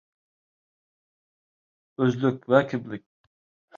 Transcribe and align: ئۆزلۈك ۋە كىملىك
ئۆزلۈك 2.03 2.49
ۋە 2.55 2.63
كىملىك 2.73 3.05